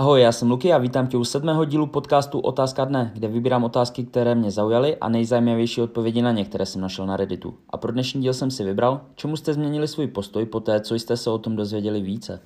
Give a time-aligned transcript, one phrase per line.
[0.00, 3.64] Ahoj, já jsem Luky a vítám tě u sedmého dílu podcastu Otázka dne, kde vybírám
[3.64, 7.54] otázky, které mě zaujaly a nejzajímavější odpovědi na některé jsem našel na Redditu.
[7.70, 10.94] A pro dnešní díl jsem si vybral, čemu jste změnili svůj postoj po té, co
[10.94, 12.40] jste se o tom dozvěděli více.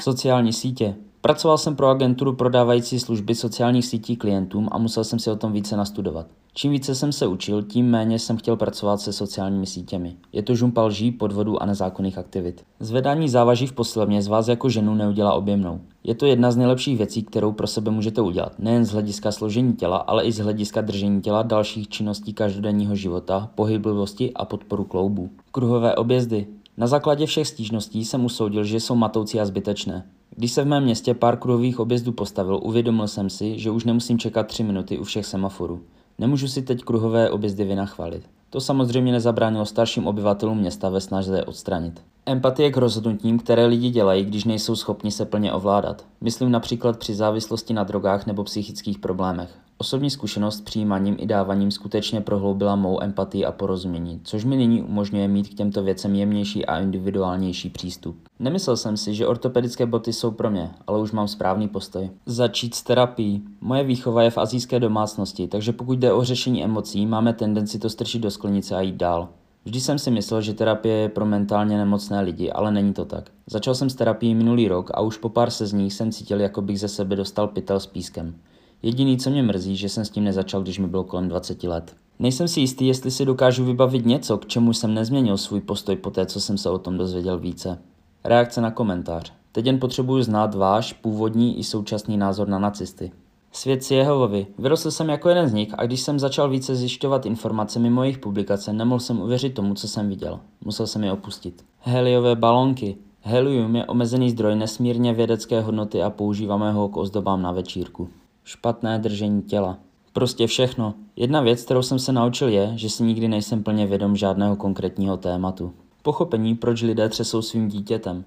[0.00, 0.94] Sociální sítě.
[1.20, 5.52] Pracoval jsem pro agenturu prodávající služby sociálních sítí klientům a musel jsem si o tom
[5.52, 6.26] více nastudovat.
[6.54, 10.16] Čím více jsem se učil, tím méně jsem chtěl pracovat se sociálními sítěmi.
[10.32, 12.64] Je to žumpa lží, podvodů a nezákonných aktivit.
[12.80, 15.80] Zvedání závaží v posilovně z vás jako ženu neudělá objemnou.
[16.04, 18.52] Je to jedna z nejlepších věcí, kterou pro sebe můžete udělat.
[18.58, 23.50] Nejen z hlediska složení těla, ale i z hlediska držení těla, dalších činností každodenního života,
[23.54, 25.30] pohyblivosti a podporu kloubů.
[25.52, 26.46] Kruhové objezdy.
[26.78, 30.06] Na základě všech stížností jsem usoudil, že jsou matoucí a zbytečné.
[30.36, 34.18] Když se v mém městě pár kruhových objezdů postavil, uvědomil jsem si, že už nemusím
[34.18, 35.80] čekat tři minuty u všech semaforů.
[36.18, 38.22] Nemůžu si teď kruhové objezdy vynachvalit.
[38.50, 42.02] To samozřejmě nezabránilo starším obyvatelům města ve snaze je odstranit.
[42.26, 46.04] Empatie k rozhodnutím, které lidi dělají, když nejsou schopni se plně ovládat.
[46.20, 49.50] Myslím například při závislosti na drogách nebo psychických problémech.
[49.80, 55.28] Osobní zkušenost přijímáním i dávaním skutečně prohloubila mou empatii a porozumění, což mi nyní umožňuje
[55.28, 58.16] mít k těmto věcem jemnější a individuálnější přístup.
[58.38, 62.10] Nemyslel jsem si, že ortopedické boty jsou pro mě, ale už mám správný postoj.
[62.26, 63.42] Začít s terapií.
[63.60, 67.90] Moje výchova je v azijské domácnosti, takže pokud jde o řešení emocí, máme tendenci to
[67.90, 69.28] strčit do sklenice a jít dál.
[69.64, 73.30] Vždy jsem si myslel, že terapie je pro mentálně nemocné lidi, ale není to tak.
[73.46, 76.80] Začal jsem s terapií minulý rok a už po pár sezních jsem cítil, jako bych
[76.80, 78.34] ze sebe dostal pytel s pískem.
[78.82, 81.96] Jediný, co mě mrzí, že jsem s tím nezačal, když mi bylo kolem 20 let.
[82.18, 86.10] Nejsem si jistý, jestli si dokážu vybavit něco, k čemu jsem nezměnil svůj postoj po
[86.10, 87.78] té, co jsem se o tom dozvěděl více.
[88.24, 89.32] Reakce na komentář.
[89.52, 93.12] Teď jen potřebuju znát váš původní i současný názor na nacisty.
[93.52, 94.46] Svět Jehovovi.
[94.58, 98.18] Vyrostl jsem jako jeden z nich a když jsem začal více zjišťovat informace mimo jejich
[98.18, 100.40] publikace, nemohl jsem uvěřit tomu, co jsem viděl.
[100.64, 101.64] Musel jsem je opustit.
[101.78, 102.96] Heliové balonky.
[103.20, 108.08] Helium je omezený zdroj nesmírně vědecké hodnoty a používáme ho k ozdobám na večírku.
[108.48, 109.78] Špatné držení těla.
[110.12, 110.94] Prostě všechno.
[111.16, 115.16] Jedna věc, kterou jsem se naučil je, že si nikdy nejsem plně vědom žádného konkrétního
[115.16, 115.72] tématu.
[116.02, 118.24] Pochopení, proč lidé třesou svým dítětem.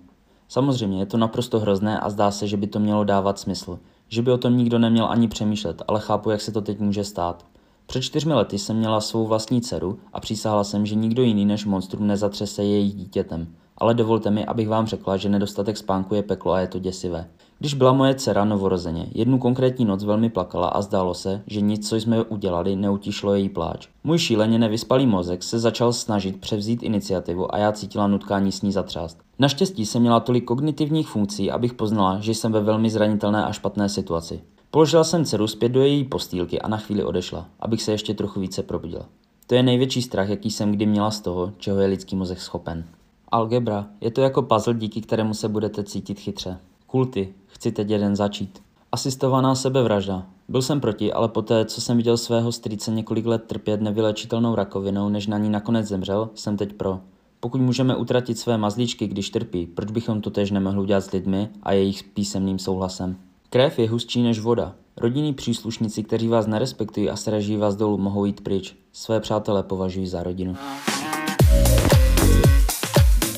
[0.48, 3.80] Samozřejmě je to naprosto hrozné a zdá se, že by to mělo dávat smysl.
[4.10, 7.04] Že by o tom nikdo neměl ani přemýšlet, ale chápu, jak se to teď může
[7.04, 7.46] stát.
[7.92, 11.66] Před čtyřmi lety jsem měla svou vlastní dceru a přísahala jsem, že nikdo jiný než
[11.66, 13.48] monstrum nezatřese její dítětem.
[13.78, 17.28] Ale dovolte mi, abych vám řekla, že nedostatek spánku je peklo a je to děsivé.
[17.60, 21.90] Když byla moje dcera novorozeně, jednu konkrétní noc velmi plakala a zdálo se, že nic,
[21.90, 23.88] co jsme udělali, neutišlo její pláč.
[24.04, 28.72] Můj šíleně nevyspalý mozek se začal snažit převzít iniciativu a já cítila nutkání s ní
[28.72, 29.18] zatřást.
[29.40, 33.90] Naštěstí jsem měla tolik kognitivních funkcí, abych poznala, že jsem ve velmi zranitelné a špatné
[33.90, 34.42] situaci.
[34.72, 38.40] Položila jsem dceru zpět do její postýlky a na chvíli odešla, abych se ještě trochu
[38.40, 39.06] více probudila.
[39.48, 42.86] To je největší strach, jaký jsem kdy měla z toho, čeho je lidský mozek schopen.
[43.32, 43.88] Algebra.
[44.02, 46.58] Je to jako puzzle, díky kterému se budete cítit chytře.
[46.88, 47.34] Kulty.
[47.48, 48.64] Chci teď jeden začít.
[48.92, 50.26] Asistovaná sebevražda.
[50.50, 55.10] Byl jsem proti, ale poté, co jsem viděl svého strýce několik let trpět nevylečitelnou rakovinou,
[55.10, 57.00] než na ní nakonec zemřel, jsem teď pro.
[57.40, 61.50] Pokud můžeme utratit své mazlíčky, když trpí, proč bychom to tež nemohli udělat s lidmi
[61.64, 63.18] a jejich písemným souhlasem?
[63.54, 64.76] Krev je hustší než voda.
[64.98, 68.76] Rodinní příslušníci, kteří vás nerespektují a sraží vás dolů, mohou jít pryč.
[68.94, 70.56] Své přátelé považují za rodinu.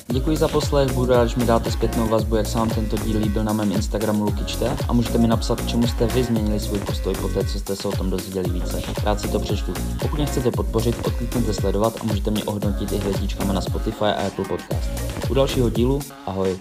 [0.07, 3.19] Děkuji za poslech, budu rád, že mi dáte zpětnou vazbu, jak se vám tento díl
[3.19, 6.80] líbil na mém Instagramu Lukyčte a můžete mi napsat, k čemu jste vy změnili svůj
[6.80, 8.81] postoj po té, co jste se o tom dozvěděli více.
[9.03, 9.74] Rád si to přečtu.
[10.01, 14.28] Pokud mě chcete podpořit, odklikněte sledovat a můžete mě ohodnotit i hvězdičkami na Spotify a
[14.28, 14.90] Apple Podcast.
[15.30, 16.59] U dalšího dílu, ahoj.